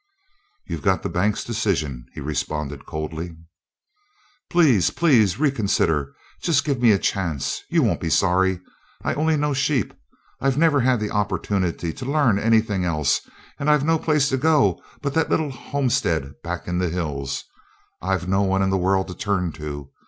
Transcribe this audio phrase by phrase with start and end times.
[0.65, 3.37] "You've got the bank's decision," he responded, coldly.
[4.49, 6.15] "Please please reconsider!
[6.41, 8.61] Just give me a chance you won't be sorry!
[9.03, 9.93] I only know sheep
[10.39, 13.21] I've never had the opportunity to learn anything else,
[13.59, 17.43] and I've no place to go but that little homestead back in the hills.
[18.01, 19.91] I've no one in the world to turn to.